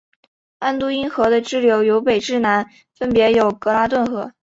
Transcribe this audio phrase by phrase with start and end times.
[0.57, 4.33] 安都因河的支流由北至南分别有格拉顿河。